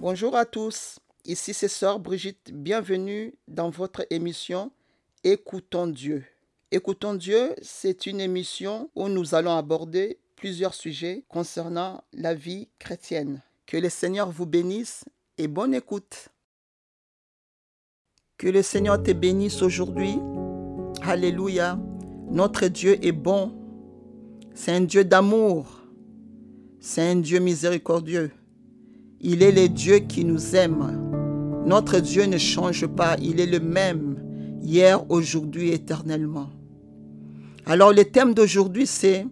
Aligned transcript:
Bonjour 0.00 0.34
à 0.34 0.46
tous, 0.46 0.98
ici 1.26 1.52
c'est 1.52 1.68
Sœur 1.68 2.00
Brigitte, 2.00 2.52
bienvenue 2.54 3.34
dans 3.48 3.68
votre 3.68 4.06
émission 4.08 4.72
Écoutons 5.24 5.88
Dieu. 5.88 6.24
Écoutons 6.70 7.12
Dieu, 7.12 7.54
c'est 7.60 8.06
une 8.06 8.18
émission 8.18 8.88
où 8.94 9.10
nous 9.10 9.34
allons 9.34 9.54
aborder 9.54 10.16
plusieurs 10.36 10.72
sujets 10.72 11.24
concernant 11.28 12.02
la 12.14 12.32
vie 12.32 12.70
chrétienne. 12.78 13.42
Que 13.66 13.76
le 13.76 13.90
Seigneur 13.90 14.30
vous 14.30 14.46
bénisse 14.46 15.04
et 15.36 15.48
bonne 15.48 15.74
écoute. 15.74 16.30
Que 18.38 18.48
le 18.48 18.62
Seigneur 18.62 19.02
te 19.02 19.10
bénisse 19.10 19.60
aujourd'hui. 19.60 20.18
Alléluia. 21.02 21.78
Notre 22.30 22.68
Dieu 22.68 23.04
est 23.04 23.12
bon. 23.12 23.52
C'est 24.54 24.72
un 24.72 24.80
Dieu 24.80 25.04
d'amour. 25.04 25.82
C'est 26.80 27.02
un 27.02 27.16
Dieu 27.16 27.38
miséricordieux. 27.38 28.30
Il 29.22 29.42
est 29.42 29.52
le 29.52 29.68
Dieu 29.68 29.98
qui 29.98 30.24
nous 30.24 30.56
aime. 30.56 31.62
Notre 31.66 31.98
Dieu 32.00 32.24
ne 32.24 32.38
change 32.38 32.86
pas. 32.86 33.16
Il 33.20 33.38
est 33.38 33.46
le 33.46 33.60
même 33.60 34.16
hier, 34.62 35.04
aujourd'hui, 35.10 35.72
éternellement. 35.72 36.48
Alors 37.66 37.92
le 37.92 38.04
thème 38.04 38.32
d'aujourd'hui, 38.32 38.86
c'est 38.86 39.26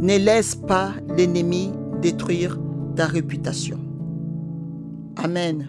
Ne 0.00 0.16
laisse 0.16 0.54
pas 0.54 0.94
l'ennemi 1.14 1.72
détruire 2.00 2.58
ta 2.96 3.04
réputation. 3.04 3.78
Amen. 5.16 5.68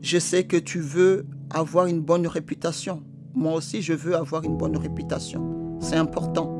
Je 0.00 0.18
sais 0.18 0.44
que 0.44 0.56
tu 0.56 0.80
veux 0.80 1.26
avoir 1.50 1.84
une 1.84 2.00
bonne 2.00 2.26
réputation. 2.26 3.02
Moi 3.34 3.52
aussi, 3.52 3.82
je 3.82 3.92
veux 3.92 4.16
avoir 4.16 4.44
une 4.44 4.56
bonne 4.56 4.78
réputation. 4.78 5.76
C'est 5.80 5.96
important. 5.96 6.58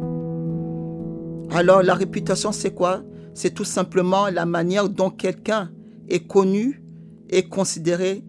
Alors 1.50 1.82
la 1.82 1.94
réputation, 1.94 2.52
c'est 2.52 2.74
quoi? 2.74 3.00
C'est 3.32 3.54
tout 3.54 3.64
simplement 3.64 4.28
la 4.28 4.44
manière 4.44 4.90
dont 4.90 5.08
quelqu'un 5.08 5.70
est 6.08 6.26
connu 6.26 6.82
et 7.30 7.48
considéré 7.48 8.24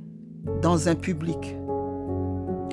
dans 0.61 0.89
un 0.89 0.95
public. 0.95 1.55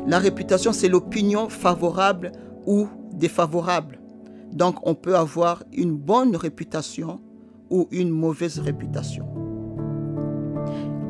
La 0.07 0.19
réputation, 0.19 0.73
c'est 0.73 0.89
l'opinion 0.89 1.49
favorable 1.49 2.33
ou 2.67 2.87
défavorable. 3.13 4.01
Donc 4.53 4.77
on 4.87 4.95
peut 4.95 5.17
avoir 5.17 5.65
une 5.73 5.97
bonne 5.97 6.37
réputation 6.37 7.21
ou 7.71 7.89
une 7.91 8.11
mauvaise 8.11 8.59
réputation. 8.59 9.27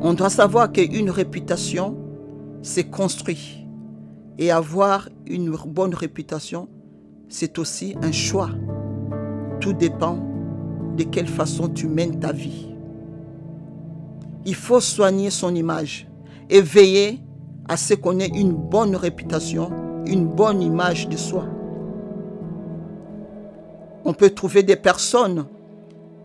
On 0.01 0.13
doit 0.13 0.29
savoir 0.29 0.71
qu'une 0.71 1.09
réputation, 1.09 1.97
c'est 2.61 2.89
construit. 2.89 3.65
Et 4.39 4.51
avoir 4.51 5.09
une 5.25 5.49
bonne 5.49 5.95
réputation, 5.95 6.69
c'est 7.29 7.57
aussi 7.57 7.95
un 8.01 8.11
choix. 8.11 8.49
Tout 9.59 9.73
dépend 9.73 10.19
de 10.95 11.03
quelle 11.03 11.27
façon 11.27 11.69
tu 11.69 11.87
mènes 11.87 12.19
ta 12.19 12.31
vie. 12.31 12.76
Il 14.47 14.55
faut 14.55 14.79
soigner 14.79 15.29
son 15.29 15.53
image 15.53 16.07
et 16.49 16.61
veiller 16.61 17.19
à 17.67 17.75
ce 17.75 17.93
qu'on 17.95 18.17
ait 18.21 18.29
une 18.29 18.53
bonne 18.53 18.95
réputation, 18.95 19.69
une 20.05 20.25
bonne 20.25 20.61
image 20.61 21.09
de 21.09 21.17
soi. 21.17 21.43
On 24.05 24.13
peut 24.13 24.29
trouver 24.29 24.63
des 24.63 24.77
personnes 24.77 25.47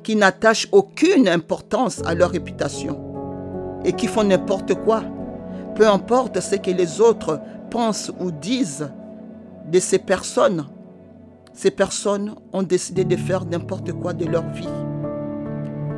qui 0.04 0.14
n'attachent 0.14 0.68
aucune 0.70 1.26
importance 1.26 2.00
à 2.06 2.14
leur 2.14 2.30
réputation 2.30 3.80
et 3.84 3.92
qui 3.92 4.06
font 4.06 4.22
n'importe 4.22 4.76
quoi. 4.84 5.02
Peu 5.74 5.88
importe 5.88 6.38
ce 6.38 6.54
que 6.54 6.70
les 6.70 7.00
autres 7.00 7.40
pensent 7.70 8.12
ou 8.20 8.30
disent 8.30 8.88
de 9.68 9.80
ces 9.80 9.98
personnes, 9.98 10.66
ces 11.54 11.72
personnes 11.72 12.36
ont 12.52 12.62
décidé 12.62 13.04
de 13.04 13.16
faire 13.16 13.44
n'importe 13.46 13.92
quoi 13.94 14.12
de 14.12 14.26
leur 14.26 14.48
vie. 14.50 14.68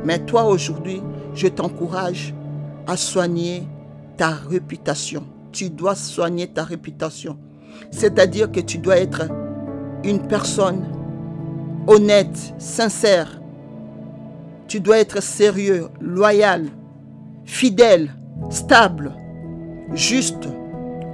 Mais 0.07 0.21
toi 0.21 0.45
aujourd'hui, 0.45 1.03
je 1.35 1.49
t'encourage 1.49 2.35
à 2.87 2.97
soigner 2.97 3.67
ta 4.17 4.31
réputation. 4.31 5.25
Tu 5.53 5.71
dois 5.71 5.95
soigner 5.95 6.47
ta 6.47 6.65
réputation. 6.65 7.39
C'est-à-dire 7.91 8.51
que 8.51 8.61
tu 8.61 8.79
dois 8.79 8.99
être 8.99 9.29
une 10.05 10.27
personne 10.27 10.85
honnête, 11.87 12.55
sincère. 12.59 13.41
Tu 14.69 14.81
dois 14.81 14.99
être 14.99 15.23
sérieux, 15.23 15.89
loyal, 16.01 16.67
fidèle, 17.45 18.15
stable, 18.51 19.13
juste, 19.93 20.49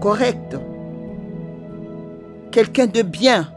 correct. 0.00 0.56
Quelqu'un 2.50 2.86
de 2.86 3.02
bien. 3.02 3.52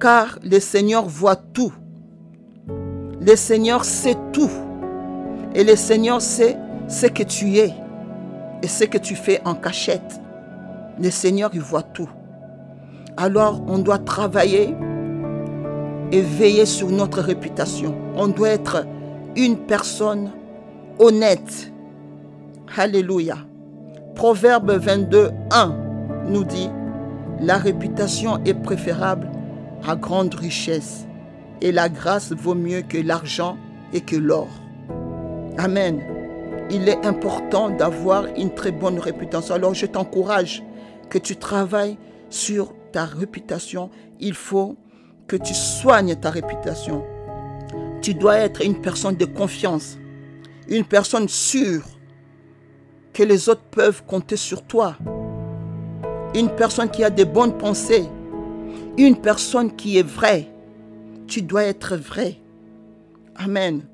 Car 0.00 0.38
le 0.42 0.58
Seigneur 0.58 1.06
voit 1.06 1.36
tout. 1.36 1.72
Le 3.20 3.36
Seigneur 3.36 3.84
sait 3.84 4.16
tout. 4.32 4.50
Et 5.54 5.64
le 5.64 5.76
Seigneur 5.76 6.20
sait 6.20 6.56
ce 6.88 7.06
que 7.06 7.22
tu 7.22 7.58
es 7.58 7.72
et 8.62 8.68
ce 8.68 8.84
que 8.84 8.98
tu 8.98 9.16
fais 9.16 9.40
en 9.44 9.54
cachette. 9.54 10.20
Le 11.00 11.10
Seigneur, 11.10 11.50
il 11.54 11.60
voit 11.60 11.82
tout. 11.82 12.08
Alors, 13.16 13.62
on 13.66 13.78
doit 13.78 13.98
travailler 13.98 14.74
et 16.12 16.20
veiller 16.20 16.66
sur 16.66 16.90
notre 16.90 17.20
réputation. 17.20 17.94
On 18.16 18.28
doit 18.28 18.50
être 18.50 18.86
une 19.36 19.56
personne 19.56 20.30
honnête. 20.98 21.72
Alléluia. 22.76 23.38
Proverbe 24.14 24.72
22, 24.72 25.30
1 25.50 25.76
nous 26.28 26.44
dit, 26.44 26.70
la 27.40 27.56
réputation 27.56 28.38
est 28.44 28.54
préférable 28.54 29.30
à 29.86 29.96
grande 29.96 30.34
richesse 30.34 31.06
et 31.62 31.72
la 31.72 31.88
grâce 31.88 32.32
vaut 32.32 32.54
mieux 32.54 32.82
que 32.82 32.98
l'argent 32.98 33.56
et 33.92 34.00
que 34.00 34.16
l'or. 34.16 34.48
Amen. 35.58 36.02
Il 36.70 36.88
est 36.88 37.04
important 37.04 37.70
d'avoir 37.70 38.26
une 38.36 38.54
très 38.54 38.72
bonne 38.72 38.98
réputation. 38.98 39.54
Alors 39.54 39.74
je 39.74 39.86
t'encourage 39.86 40.62
que 41.08 41.18
tu 41.18 41.36
travailles 41.36 41.98
sur 42.30 42.72
ta 42.92 43.04
réputation. 43.04 43.90
Il 44.20 44.34
faut 44.34 44.76
que 45.26 45.36
tu 45.36 45.54
soignes 45.54 46.14
ta 46.16 46.30
réputation. 46.30 47.04
Tu 48.02 48.14
dois 48.14 48.36
être 48.36 48.64
une 48.64 48.80
personne 48.80 49.16
de 49.16 49.24
confiance, 49.24 49.98
une 50.68 50.84
personne 50.84 51.28
sûre 51.28 51.84
que 53.12 53.22
les 53.22 53.48
autres 53.48 53.64
peuvent 53.70 54.04
compter 54.06 54.36
sur 54.36 54.62
toi, 54.62 54.96
une 56.34 56.50
personne 56.50 56.88
qui 56.88 57.04
a 57.04 57.10
de 57.10 57.24
bonnes 57.24 57.58
pensées, 57.58 58.08
une 58.96 59.16
personne 59.16 59.74
qui 59.74 59.98
est 59.98 60.06
vraie. 60.06 60.48
Tu 61.26 61.42
dois 61.42 61.64
être 61.64 61.96
vrai. 61.96 62.40
Amen. 63.36 63.89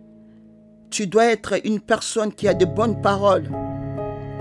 Tu 0.91 1.06
dois 1.06 1.26
être 1.26 1.54
une 1.64 1.80
personne 1.80 2.32
qui 2.32 2.48
a 2.48 2.54
de 2.54 2.64
bonnes 2.64 3.00
paroles 3.02 3.50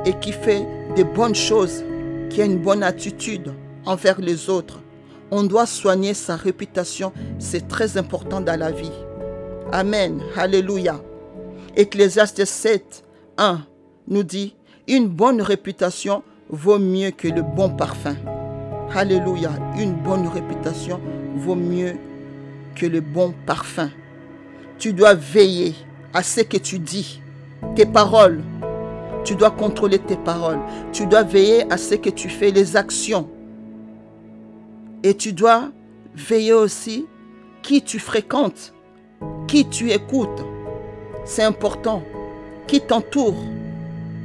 et 0.06 0.14
qui 0.20 0.32
fait 0.32 0.66
de 0.96 1.04
bonnes 1.04 1.36
choses, 1.36 1.84
qui 2.30 2.42
a 2.42 2.46
une 2.46 2.60
bonne 2.60 2.84
attitude 2.84 3.54
envers 3.86 4.22
les 4.22 4.50
autres. 4.50 4.80
On 5.32 5.44
doit 5.44 5.66
soigner 5.66 6.14
sa 6.14 6.36
réputation, 6.36 7.12
c'est 7.40 7.68
très 7.68 7.98
important 7.98 8.42
dans 8.42 8.60
la 8.60 8.72
vie. 8.72 8.92
Amen. 9.72 10.22
Alléluia. 10.38 11.02
Ecclésiaste 11.76 12.46
7, 12.46 13.04
1 13.38 13.66
nous 14.08 14.24
dit, 14.24 14.56
une 14.88 15.08
bonne 15.08 15.42
réputation 15.42 16.24
vaut 16.50 16.78
mieux 16.78 17.10
que 17.10 17.28
le 17.28 17.42
bon 17.42 17.70
parfum. 17.70 18.16
Alléluia. 18.94 19.52
Une 19.80 19.94
bonne 19.94 20.28
réputation 20.28 21.02
vaut 21.36 21.56
mieux 21.56 21.96
que 22.76 22.86
le 22.86 23.02
bon 23.02 23.34
parfum. 23.46 23.90
Tu 24.78 24.94
dois 24.94 25.16
veiller 25.16 25.74
à 26.16 26.24
ce 26.24 26.40
que 26.40 26.56
tu 26.56 26.80
dis, 26.80 27.22
tes 27.76 27.86
paroles. 27.86 28.42
Tu 29.26 29.36
dois 29.36 29.52
contrôler 29.52 30.00
tes 30.00 30.16
paroles. 30.16 30.60
Tu 30.94 31.06
dois 31.08 31.24
veiller 31.24 31.70
à 31.70 31.78
ce 31.78 31.96
que 31.96 32.10
tu 32.10 32.30
fais, 32.30 32.52
les 32.52 32.78
actions. 32.78 33.30
Et 35.04 35.14
tu 35.14 35.34
dois 35.34 35.72
veiller 36.16 36.54
aussi 36.54 37.06
qui 37.62 37.82
tu 37.82 38.00
fréquentes, 38.00 38.74
qui 39.46 39.68
tu 39.68 39.92
écoutes. 39.92 40.46
C'est 41.26 41.44
important. 41.44 42.02
Qui 42.66 42.80
t'entoure. 42.80 43.36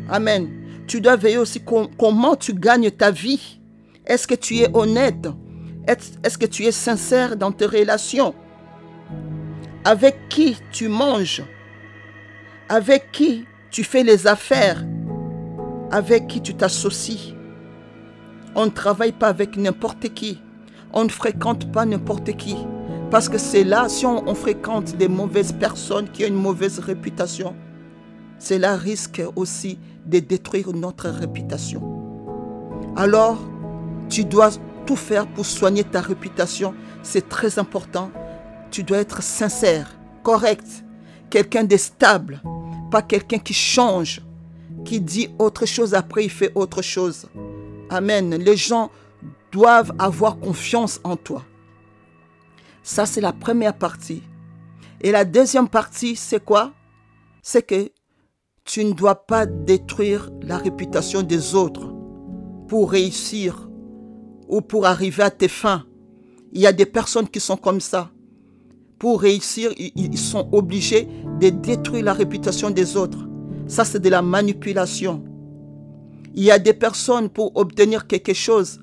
Amen. 0.08 0.48
Tu 0.86 1.00
dois 1.00 1.16
veiller 1.16 1.38
aussi 1.38 1.60
comment 1.98 2.36
tu 2.36 2.54
gagnes 2.54 2.90
ta 2.92 3.10
vie. 3.10 3.58
Est-ce 4.06 4.28
que 4.28 4.36
tu 4.36 4.58
es 4.58 4.68
honnête? 4.74 5.26
Est-ce 5.88 6.38
que 6.38 6.46
tu 6.46 6.66
es 6.66 6.72
sincère 6.72 7.36
dans 7.36 7.50
tes 7.50 7.66
relations? 7.66 8.32
Avec 9.84 10.28
qui 10.28 10.56
tu 10.70 10.86
manges? 10.88 11.42
Avec 12.72 13.10
qui 13.10 13.46
tu 13.72 13.82
fais 13.82 14.04
les 14.04 14.28
affaires? 14.28 14.86
Avec 15.90 16.28
qui 16.28 16.40
tu 16.40 16.54
t'associes? 16.54 17.34
On 18.54 18.66
ne 18.66 18.70
travaille 18.70 19.10
pas 19.10 19.26
avec 19.26 19.56
n'importe 19.56 20.14
qui. 20.14 20.40
On 20.92 21.02
ne 21.02 21.08
fréquente 21.08 21.72
pas 21.72 21.84
n'importe 21.84 22.36
qui. 22.36 22.56
Parce 23.10 23.28
que 23.28 23.38
c'est 23.38 23.64
là, 23.64 23.88
si 23.88 24.06
on, 24.06 24.34
fréquente 24.36 24.96
des 24.96 25.08
mauvaises 25.08 25.52
personnes 25.52 26.08
qui 26.10 26.22
ont 26.22 26.28
une 26.28 26.34
mauvaise 26.34 26.78
réputation, 26.78 27.56
cela 28.38 28.76
risque 28.76 29.20
aussi 29.34 29.80
de 30.06 30.20
détruire 30.20 30.72
notre 30.72 31.08
réputation. 31.08 31.82
Alors, 32.94 33.38
tu 34.08 34.24
dois 34.24 34.50
tout 34.86 34.94
faire 34.94 35.26
pour 35.26 35.44
soigner 35.44 35.82
ta 35.82 36.00
réputation. 36.00 36.74
C'est 37.02 37.28
très 37.28 37.58
important. 37.58 38.12
Tu 38.70 38.84
dois 38.84 38.98
être 38.98 39.24
sincère, 39.24 39.98
correct, 40.22 40.84
quelqu'un 41.30 41.64
de 41.64 41.76
stable, 41.76 42.40
pas 42.90 43.02
quelqu'un 43.02 43.38
qui 43.38 43.54
change, 43.54 44.22
qui 44.84 45.00
dit 45.00 45.28
autre 45.38 45.66
chose 45.66 45.94
après 45.94 46.24
il 46.24 46.30
fait 46.30 46.52
autre 46.54 46.82
chose. 46.82 47.26
Amen. 47.88 48.34
Les 48.34 48.56
gens 48.56 48.90
doivent 49.52 49.92
avoir 49.98 50.38
confiance 50.38 51.00
en 51.04 51.16
toi. 51.16 51.44
Ça, 52.82 53.06
c'est 53.06 53.20
la 53.20 53.32
première 53.32 53.76
partie. 53.76 54.22
Et 55.00 55.12
la 55.12 55.24
deuxième 55.24 55.68
partie, 55.68 56.16
c'est 56.16 56.44
quoi? 56.44 56.72
C'est 57.42 57.62
que 57.62 57.90
tu 58.64 58.84
ne 58.84 58.92
dois 58.92 59.26
pas 59.26 59.46
détruire 59.46 60.30
la 60.42 60.58
réputation 60.58 61.22
des 61.22 61.54
autres 61.54 61.92
pour 62.68 62.90
réussir 62.92 63.68
ou 64.48 64.60
pour 64.60 64.86
arriver 64.86 65.22
à 65.22 65.30
tes 65.30 65.48
fins. 65.48 65.84
Il 66.52 66.60
y 66.60 66.66
a 66.66 66.72
des 66.72 66.86
personnes 66.86 67.28
qui 67.28 67.40
sont 67.40 67.56
comme 67.56 67.80
ça. 67.80 68.10
Pour 69.00 69.22
réussir, 69.22 69.72
ils 69.78 70.18
sont 70.18 70.46
obligés 70.52 71.08
de 71.40 71.48
détruire 71.48 72.04
la 72.04 72.12
réputation 72.12 72.70
des 72.70 72.98
autres. 72.98 73.26
Ça, 73.66 73.86
c'est 73.86 73.98
de 73.98 74.10
la 74.10 74.20
manipulation. 74.20 75.24
Il 76.34 76.44
y 76.44 76.50
a 76.50 76.58
des 76.58 76.74
personnes, 76.74 77.30
pour 77.30 77.56
obtenir 77.56 78.06
quelque 78.06 78.34
chose, 78.34 78.80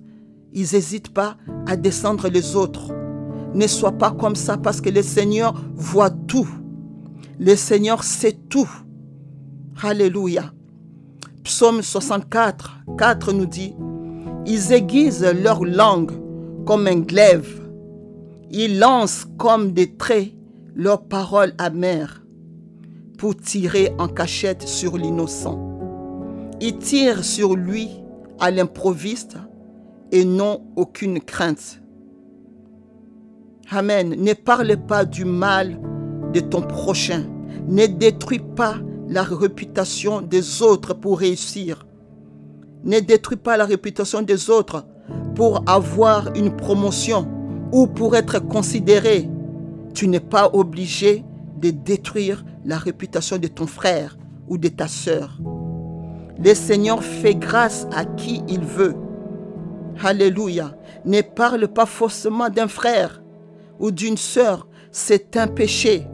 ils 0.54 0.68
n'hésitent 0.74 1.14
pas 1.14 1.38
à 1.68 1.76
descendre 1.76 2.30
les 2.30 2.56
autres. 2.56 2.92
Ne 3.54 3.68
sois 3.68 3.92
pas 3.92 4.10
comme 4.10 4.36
ça 4.36 4.58
parce 4.58 4.82
que 4.82 4.90
le 4.90 5.04
Seigneur 5.04 5.54
voit 5.76 6.10
tout. 6.10 6.50
Le 7.40 7.56
Seigneur 7.56 8.04
sait 8.04 8.40
tout. 8.50 8.70
Alléluia. 9.84 10.52
Psaume 11.44 11.84
64, 11.84 12.80
4 12.98 13.34
nous 13.34 13.46
dit, 13.46 13.76
Ils 14.48 14.74
aiguisent 14.74 15.32
leur 15.44 15.64
langue 15.64 16.14
comme 16.66 16.88
un 16.88 17.02
glaive. 17.02 17.67
Ils 18.50 18.80
lancent 18.80 19.28
comme 19.38 19.74
des 19.74 19.96
traits 19.96 20.32
leurs 20.74 21.04
paroles 21.04 21.54
amères 21.58 22.24
pour 23.18 23.36
tirer 23.36 23.92
en 23.98 24.08
cachette 24.08 24.62
sur 24.62 24.98
l'innocent. 24.98 25.60
Ils 26.62 26.78
tirent 26.78 27.26
sur 27.26 27.56
lui 27.56 27.90
à 28.40 28.52
l'improviste 28.52 29.38
et 30.12 30.24
n'ont 30.24 30.62
aucune 30.76 31.20
crainte. 31.20 31.82
Amen. 33.70 34.16
Ne 34.18 34.34
parle 34.34 34.78
pas 34.78 35.04
du 35.04 35.26
mal 35.26 35.80
de 36.34 36.40
ton 36.40 36.62
prochain. 36.62 37.26
Ne 37.68 37.86
détruis 37.86 38.40
pas 38.56 38.76
la 39.10 39.24
réputation 39.24 40.22
des 40.22 40.62
autres 40.62 40.94
pour 40.94 41.20
réussir. 41.20 41.86
Ne 42.86 43.00
détruis 43.02 43.38
pas 43.38 43.58
la 43.58 43.66
réputation 43.66 44.22
des 44.22 44.50
autres 44.50 44.86
pour 45.36 45.64
avoir 45.68 46.34
une 46.36 46.56
promotion 46.56 47.28
ou 47.72 47.88
pour 47.88 48.16
être 48.16 48.40
considéré. 48.40 49.30
Tu 49.94 50.08
n'es 50.08 50.20
pas 50.20 50.50
obligé 50.54 51.24
de 51.60 51.72
détruire 51.72 52.46
la 52.66 52.78
réputation 52.78 53.38
de 53.38 53.48
ton 53.48 53.68
frère 53.68 54.18
ou 54.48 54.58
de 54.58 54.68
ta 54.68 54.88
sœur. 54.88 55.40
Le 56.44 56.54
Seigneur 56.54 57.04
fait 57.04 57.36
grâce 57.36 57.88
à 57.96 58.06
qui 58.06 58.44
il 58.48 58.62
veut. 58.62 58.96
Alléluia. 60.04 60.76
Ne 61.06 61.22
parle 61.22 61.68
pas 61.68 61.86
faussement 61.86 62.50
d'un 62.50 62.68
frère 62.68 63.24
ou 63.80 63.92
d'une 63.92 64.18
sœur. 64.18 64.68
C'est 64.92 65.36
un 65.38 65.48
péché. 65.48 66.08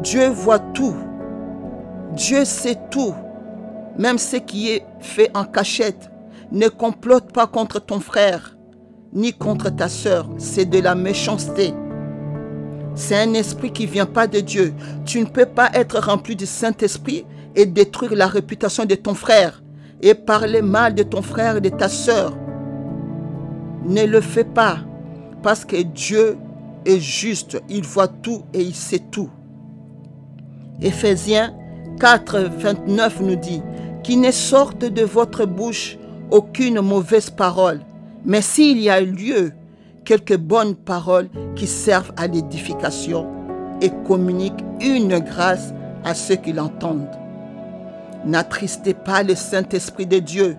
Dieu 0.00 0.28
voit 0.28 0.58
tout. 0.60 0.94
Dieu 2.12 2.44
sait 2.44 2.78
tout. 2.90 3.14
Même 3.98 4.18
ce 4.18 4.36
qui 4.36 4.70
est 4.70 4.84
fait 5.00 5.30
en 5.34 5.44
cachette. 5.44 6.10
Ne 6.52 6.68
complote 6.68 7.32
pas 7.32 7.46
contre 7.46 7.80
ton 7.80 7.98
frère 7.98 8.56
ni 9.12 9.32
contre 9.32 9.70
ta 9.70 9.88
sœur. 9.88 10.28
C'est 10.38 10.64
de 10.64 10.78
la 10.78 10.94
méchanceté. 10.94 11.74
C'est 12.94 13.16
un 13.16 13.34
esprit 13.34 13.72
qui 13.72 13.86
vient 13.86 14.06
pas 14.06 14.26
de 14.26 14.40
Dieu. 14.40 14.74
Tu 15.04 15.20
ne 15.20 15.26
peux 15.26 15.46
pas 15.46 15.70
être 15.74 15.98
rempli 15.98 16.36
du 16.36 16.46
Saint-Esprit 16.46 17.24
et 17.54 17.66
détruire 17.66 18.14
la 18.14 18.26
réputation 18.26 18.84
de 18.84 18.94
ton 18.94 19.14
frère 19.14 19.62
et 20.00 20.14
parler 20.14 20.62
mal 20.62 20.94
de 20.94 21.02
ton 21.02 21.22
frère 21.22 21.56
et 21.56 21.60
de 21.60 21.68
ta 21.68 21.88
sœur. 21.88 22.36
Ne 23.84 24.04
le 24.04 24.20
fais 24.20 24.44
pas 24.44 24.78
parce 25.42 25.64
que 25.64 25.82
Dieu 25.82 26.36
est 26.84 27.00
juste, 27.00 27.60
il 27.68 27.84
voit 27.84 28.08
tout 28.08 28.42
et 28.52 28.60
il 28.60 28.74
sait 28.74 29.02
tout. 29.10 29.30
Éphésiens 30.80 31.54
4, 32.00 32.40
29 32.58 33.20
nous 33.20 33.36
dit, 33.36 33.62
qu'il 34.02 34.20
ne 34.20 34.30
sorte 34.30 34.84
de 34.84 35.02
votre 35.02 35.46
bouche 35.46 35.98
aucune 36.30 36.80
mauvaise 36.80 37.30
parole, 37.30 37.80
mais 38.24 38.42
s'il 38.42 38.80
y 38.80 38.88
a 38.88 39.00
lieu, 39.00 39.52
quelques 40.04 40.36
bonnes 40.36 40.74
paroles 40.74 41.28
qui 41.56 41.66
servent 41.66 42.12
à 42.16 42.26
l'édification 42.26 43.26
et 43.80 43.90
communiquent 44.06 44.64
une 44.80 45.18
grâce 45.18 45.72
à 46.04 46.14
ceux 46.14 46.36
qui 46.36 46.52
l'entendent. 46.52 47.10
N'attristez 48.24 48.94
pas 48.94 49.22
le 49.22 49.34
Saint-Esprit 49.34 50.06
de 50.06 50.18
Dieu, 50.18 50.56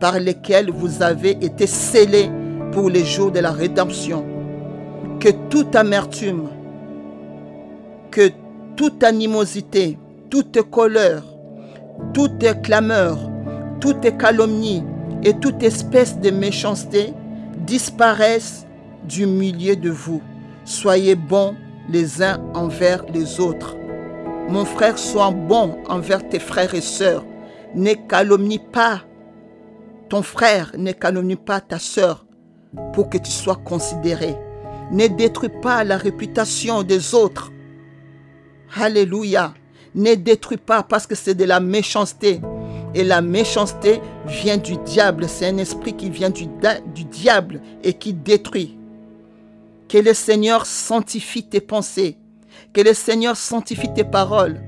par 0.00 0.18
lequel 0.18 0.70
vous 0.70 1.02
avez 1.02 1.30
été 1.30 1.66
scellés 1.66 2.30
pour 2.72 2.90
les 2.90 3.04
jours 3.04 3.30
de 3.30 3.40
la 3.40 3.52
rédemption. 3.52 4.24
Que 5.20 5.30
toute 5.48 5.76
amertume, 5.76 6.48
que 8.10 8.30
toute 8.76 9.04
animosité, 9.04 9.98
toute 10.28 10.60
colère, 10.70 11.22
toute 12.12 12.62
clameur, 12.62 13.18
toute 13.80 14.16
calomnie 14.18 14.82
et 15.22 15.34
toute 15.34 15.62
espèce 15.62 16.18
de 16.18 16.30
méchanceté 16.30 17.12
disparaissent 17.58 18.66
du 19.08 19.26
milieu 19.26 19.76
de 19.76 19.90
vous. 19.90 20.22
Soyez 20.64 21.14
bons 21.14 21.54
les 21.88 22.22
uns 22.22 22.40
envers 22.54 23.04
les 23.12 23.40
autres 23.40 23.76
mon 24.48 24.64
frère, 24.64 24.98
sois 24.98 25.30
bon 25.30 25.78
envers 25.88 26.28
tes 26.28 26.38
frères 26.38 26.74
et 26.74 26.80
sœurs. 26.80 27.24
Ne 27.74 27.94
calomnie 27.94 28.58
pas 28.58 29.00
ton 30.08 30.20
frère, 30.22 30.72
ne 30.76 30.92
calomnie 30.92 31.36
pas 31.36 31.60
ta 31.60 31.78
sœur 31.78 32.26
pour 32.92 33.08
que 33.08 33.16
tu 33.16 33.30
sois 33.30 33.56
considéré. 33.56 34.36
Ne 34.90 35.06
détruis 35.06 35.48
pas 35.62 35.84
la 35.84 35.96
réputation 35.96 36.82
des 36.82 37.14
autres. 37.14 37.50
Alléluia. 38.76 39.54
Ne 39.94 40.14
détruis 40.16 40.58
pas 40.58 40.82
parce 40.82 41.06
que 41.06 41.14
c'est 41.14 41.34
de 41.34 41.44
la 41.44 41.60
méchanceté. 41.60 42.42
Et 42.94 43.04
la 43.04 43.22
méchanceté 43.22 44.00
vient 44.26 44.58
du 44.58 44.76
diable. 44.78 45.26
C'est 45.28 45.48
un 45.48 45.58
esprit 45.58 45.94
qui 45.94 46.10
vient 46.10 46.30
du, 46.30 46.46
diable 47.04 47.60
et 47.82 47.94
qui 47.94 48.12
détruit. 48.12 48.76
Que 49.88 49.98
le 49.98 50.14
Seigneur 50.14 50.66
sanctifie 50.66 51.44
tes 51.44 51.60
pensées. 51.60 52.16
Que 52.72 52.80
le 52.80 52.94
Seigneur 52.94 53.36
sanctifie 53.36 53.92
tes 53.92 54.04
paroles. 54.04 54.60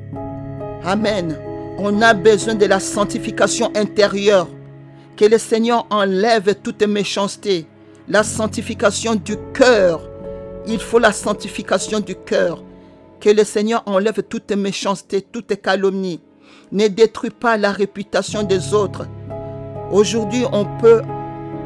Amen. 0.85 1.38
On 1.78 2.02
a 2.02 2.14
besoin 2.14 2.54
de 2.54 2.66
la 2.66 2.81
sanctification 2.81 3.71
intérieure. 3.75 4.49
Que 5.16 5.25
le 5.25 5.38
Seigneur 5.38 5.87
enlève 5.90 6.54
toute 6.62 6.83
méchanceté. 6.83 7.66
La 8.09 8.23
sanctification 8.23 9.14
du 9.14 9.37
cœur. 9.52 10.09
Il 10.66 10.78
faut 10.78 10.99
la 10.99 11.12
sanctification 11.12 12.00
du 12.00 12.14
cœur. 12.14 12.62
Que 13.21 13.31
le 13.31 13.45
Seigneur 13.45 13.83
enlève 13.87 14.23
toute 14.23 14.52
méchanceté, 14.52 15.23
toute 15.23 15.61
calomnie. 15.61 16.21
Ne 16.73 16.89
détruis 16.89 17.31
pas 17.31 17.57
la 17.57 17.73
réputation 17.73 18.43
des 18.43 18.75
autres. 18.75 19.07
Aujourd'hui, 19.91 20.45
on 20.53 20.65
peut 20.81 21.03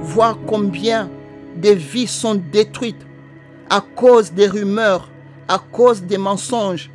voir 0.00 0.38
combien 0.46 1.08
des 1.56 1.74
vies 1.74 2.06
sont 2.06 2.40
détruites 2.52 3.06
à 3.70 3.80
cause 3.80 4.32
des 4.32 4.46
rumeurs, 4.46 5.10
à 5.48 5.58
cause 5.58 6.02
des 6.02 6.18
mensonges, 6.18 6.90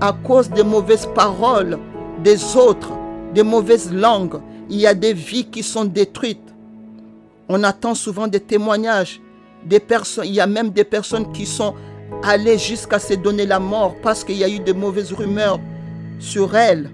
à 0.00 0.12
cause 0.24 0.50
des 0.50 0.62
mauvaises 0.62 1.08
paroles 1.14 1.78
des 2.22 2.56
autres, 2.56 2.92
des 3.34 3.42
mauvaises 3.42 3.92
langues. 3.92 4.40
Il 4.68 4.78
y 4.78 4.86
a 4.86 4.94
des 4.94 5.12
vies 5.12 5.46
qui 5.46 5.62
sont 5.62 5.84
détruites. 5.84 6.38
On 7.48 7.64
attend 7.64 7.94
souvent 7.94 8.28
des 8.28 8.40
témoignages. 8.40 9.20
Il 9.68 10.32
y 10.32 10.40
a 10.40 10.46
même 10.46 10.70
des 10.70 10.84
personnes 10.84 11.32
qui 11.32 11.46
sont 11.46 11.74
allées 12.22 12.58
jusqu'à 12.58 12.98
se 12.98 13.14
donner 13.14 13.46
la 13.46 13.58
mort 13.58 13.94
parce 14.02 14.24
qu'il 14.24 14.36
y 14.36 14.44
a 14.44 14.48
eu 14.48 14.60
de 14.60 14.72
mauvaises 14.72 15.12
rumeurs 15.12 15.58
sur 16.18 16.56
elles. 16.56 16.90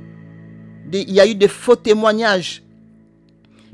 Il 0.93 1.13
y 1.13 1.21
a 1.21 1.27
eu 1.27 1.35
de 1.35 1.47
faux 1.47 1.77
témoignages. 1.77 2.63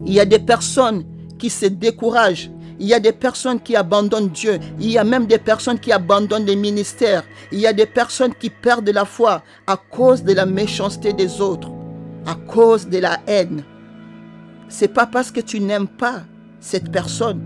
Il 0.07 0.13
y 0.13 0.21
a 0.21 0.25
des 0.25 0.39
personnes 0.39 1.05
qui 1.39 1.51
se 1.51 1.67
découragent 1.67 2.51
il 2.83 2.89
y 2.89 2.95
a 2.95 3.01
des 3.01 3.13
personnes 3.13 3.61
qui 3.61 3.77
abandonnent 3.77 4.31
Dieu. 4.31 4.59
Il 4.81 4.91
y 4.91 4.99
a 4.99 5.05
même 5.05 5.27
des 5.27 5.39
personnes 5.39 5.79
qui 5.79 5.93
abandonnent 5.93 6.47
les 6.47 6.57
ministères. 6.57 7.23
Il 7.53 7.61
y 7.61 7.67
a 7.69 7.73
des 7.73 7.87
personnes 7.87 8.35
qui 8.35 8.51
perdent 8.51 8.89
la 8.89 9.05
foi 9.05 9.45
à 9.69 9.77
cause 9.77 10.25
de 10.25 10.33
la 10.33 10.47
méchanceté 10.47 11.13
des 11.13 11.41
autres, 11.41 11.71
à 12.27 12.35
cause 12.35 12.89
de 12.89 12.99
la 12.99 13.21
haine. 13.29 13.63
C'est 14.69 14.93
pas 14.93 15.07
parce 15.07 15.31
que 15.31 15.41
tu 15.41 15.61
n'aimes 15.61 15.87
pas 15.87 16.25
cette 16.59 16.91
personne 16.91 17.41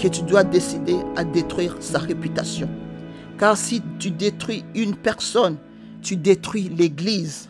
que 0.00 0.08
tu 0.08 0.22
dois 0.22 0.42
décider 0.42 0.96
à 1.14 1.22
détruire 1.22 1.76
sa 1.78 2.00
réputation. 2.00 2.68
Car 3.38 3.56
si 3.56 3.82
tu 4.00 4.10
détruis 4.10 4.64
une 4.74 4.96
personne, 4.96 5.58
tu 6.02 6.16
détruis 6.16 6.70
l'Église. 6.76 7.49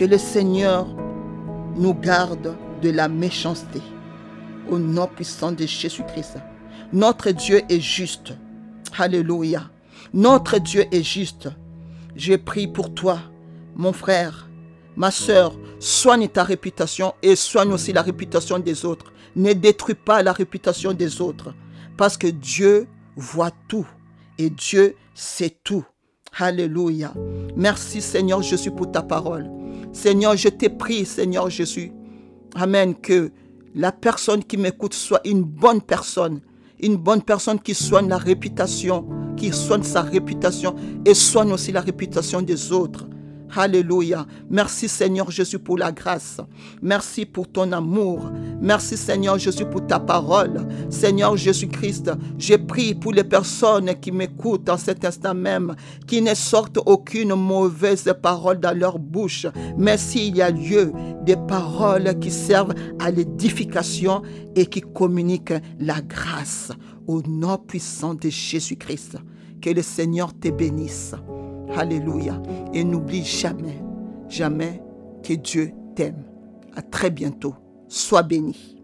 Que 0.00 0.06
le 0.06 0.16
Seigneur 0.16 0.86
nous 1.76 1.92
garde 1.92 2.56
de 2.80 2.88
la 2.88 3.06
méchanceté 3.06 3.82
au 4.70 4.78
nom 4.78 5.06
puissant 5.06 5.52
de 5.52 5.66
Jésus-Christ. 5.66 6.38
Notre 6.90 7.32
Dieu 7.32 7.60
est 7.68 7.80
juste. 7.80 8.32
Alléluia. 8.96 9.70
Notre 10.14 10.58
Dieu 10.58 10.86
est 10.90 11.02
juste. 11.02 11.50
Je 12.16 12.32
prie 12.36 12.66
pour 12.66 12.94
toi 12.94 13.18
Mon 13.76 13.92
frère, 13.92 14.48
ma 14.96 15.10
soeur, 15.10 15.52
soigne 15.78 16.28
ta 16.28 16.44
réputation 16.44 17.12
et 17.22 17.36
soigne 17.36 17.74
aussi 17.74 17.92
la 17.92 18.00
réputation 18.00 18.58
des 18.58 18.86
autres. 18.86 19.12
Ne 19.36 19.52
détruis 19.52 19.96
pas 19.96 20.22
la 20.22 20.32
réputation 20.32 20.94
des 20.94 21.20
autres. 21.20 21.52
Parce 21.98 22.16
que 22.16 22.28
Dieu 22.28 22.86
voit 23.16 23.52
tout 23.68 23.86
et 24.38 24.48
Dieu 24.48 24.96
sait 25.12 25.58
tout. 25.62 25.84
Alléluia. 26.38 27.12
Merci 27.54 28.00
Seigneur 28.00 28.40
Jésus 28.40 28.70
pour 28.70 28.90
ta 28.90 29.02
parole. 29.02 29.59
Seigneur, 29.92 30.36
je 30.36 30.48
t'ai 30.48 30.68
prie, 30.68 31.04
Seigneur 31.04 31.50
Jésus. 31.50 31.92
Amen. 32.54 32.94
Que 32.94 33.32
la 33.74 33.92
personne 33.92 34.44
qui 34.44 34.56
m'écoute 34.56 34.94
soit 34.94 35.20
une 35.26 35.42
bonne 35.42 35.82
personne. 35.82 36.40
Une 36.80 36.96
bonne 36.96 37.22
personne 37.22 37.60
qui 37.60 37.74
soigne 37.74 38.08
la 38.08 38.16
réputation, 38.16 39.06
qui 39.36 39.52
soigne 39.52 39.82
sa 39.82 40.02
réputation 40.02 40.74
et 41.04 41.14
soigne 41.14 41.52
aussi 41.52 41.72
la 41.72 41.80
réputation 41.80 42.40
des 42.40 42.72
autres. 42.72 43.06
Alléluia. 43.56 44.26
Merci 44.48 44.88
Seigneur 44.88 45.30
Jésus 45.30 45.58
pour 45.58 45.78
la 45.78 45.92
grâce. 45.92 46.38
Merci 46.82 47.26
pour 47.26 47.48
ton 47.48 47.72
amour. 47.72 48.30
Merci 48.60 48.96
Seigneur 48.96 49.38
Jésus 49.38 49.64
pour 49.64 49.86
ta 49.86 49.98
parole. 49.98 50.66
Seigneur 50.88 51.36
Jésus-Christ, 51.36 52.12
j'ai 52.38 52.58
prie 52.58 52.94
pour 52.94 53.12
les 53.12 53.24
personnes 53.24 53.94
qui 54.00 54.12
m'écoutent 54.12 54.68
en 54.68 54.76
cet 54.76 55.04
instant 55.04 55.34
même, 55.34 55.74
qui 56.06 56.22
ne 56.22 56.34
sortent 56.34 56.78
aucune 56.86 57.34
mauvaise 57.34 58.12
parole 58.22 58.60
dans 58.60 58.76
leur 58.76 58.98
bouche. 58.98 59.46
Mais 59.76 59.98
s'il 59.98 60.36
y 60.36 60.42
a 60.42 60.50
lieu, 60.50 60.92
des 61.22 61.36
paroles 61.36 62.18
qui 62.18 62.30
servent 62.30 62.74
à 62.98 63.10
l'édification 63.10 64.22
et 64.54 64.66
qui 64.66 64.80
communiquent 64.80 65.54
la 65.78 66.00
grâce. 66.00 66.72
Au 67.06 67.22
nom 67.22 67.58
puissant 67.58 68.14
de 68.14 68.28
Jésus-Christ. 68.28 69.16
Que 69.60 69.70
le 69.70 69.82
Seigneur 69.82 70.32
te 70.38 70.48
bénisse. 70.48 71.14
Alléluia. 71.76 72.40
Et 72.72 72.84
n'oublie 72.84 73.24
jamais, 73.24 73.78
jamais 74.28 74.82
que 75.22 75.34
Dieu 75.34 75.72
t'aime. 75.94 76.24
À 76.76 76.82
très 76.82 77.10
bientôt. 77.10 77.54
Sois 77.88 78.22
béni. 78.22 78.79